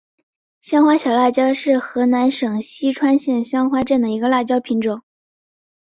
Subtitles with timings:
[0.61, 5.03] 香花小辣椒是河南省淅川县香花镇的一个辣椒品种。